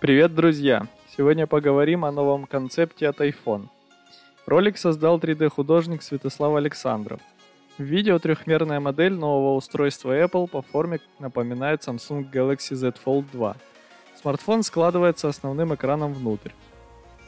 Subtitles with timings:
[0.00, 0.86] Привет, друзья!
[1.14, 3.66] Сегодня поговорим о новом концепте от iPhone.
[4.46, 7.20] Ролик создал 3D-художник Святослав Александров.
[7.76, 13.56] В видео трехмерная модель нового устройства Apple по форме напоминает Samsung Galaxy Z Fold 2.
[14.22, 16.52] Смартфон складывается основным экраном внутрь.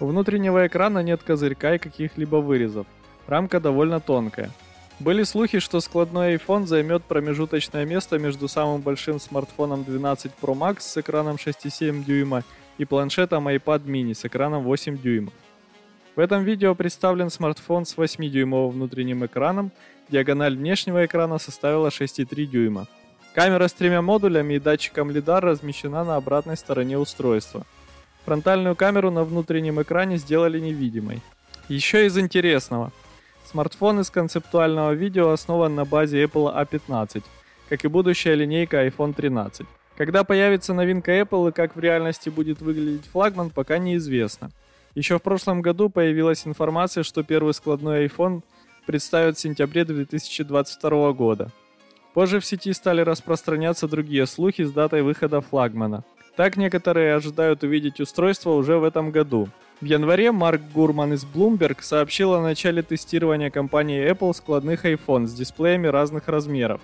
[0.01, 2.87] У внутреннего экрана нет козырька и каких-либо вырезов.
[3.27, 4.51] Рамка довольно тонкая.
[4.99, 10.81] Были слухи, что складной iPhone займет промежуточное место между самым большим смартфоном 12 Pro Max
[10.81, 12.45] с экраном 6,7 дюйма
[12.85, 15.35] планшетом iPad mini с экраном 8 дюймов.
[16.15, 19.71] В этом видео представлен смартфон с 8-дюймовым внутренним экраном,
[20.11, 22.87] диагональ внешнего экрана составила 6,3 дюйма.
[23.35, 27.65] Камера с тремя модулями и датчиком LiDAR размещена на обратной стороне устройства.
[28.27, 31.23] Фронтальную камеру на внутреннем экране сделали невидимой.
[31.69, 32.93] Еще из интересного.
[33.51, 37.23] Смартфон из концептуального видео основан на базе Apple A15,
[37.71, 39.67] как и будущая линейка iPhone 13.
[39.97, 44.51] Когда появится новинка Apple и как в реальности будет выглядеть флагман, пока неизвестно.
[44.95, 48.43] Еще в прошлом году появилась информация, что первый складной iPhone
[48.87, 51.51] представят в сентябре 2022 года.
[52.15, 56.05] Позже в сети стали распространяться другие слухи с датой выхода флагмана.
[56.37, 59.49] Так некоторые ожидают увидеть устройство уже в этом году.
[59.81, 65.35] В январе Марк Гурман из Bloomberg сообщил о начале тестирования компании Apple складных iPhone с
[65.35, 66.81] дисплеями разных размеров.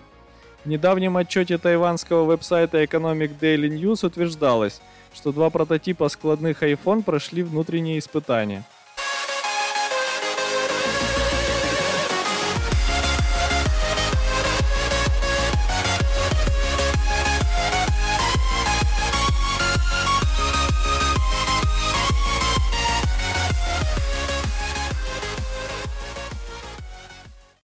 [0.69, 4.83] В недавнем отчете тайванского веб-сайта Economic Daily News утверждалось,
[5.15, 8.63] что два прототипа складных iPhone прошли внутренние испытания–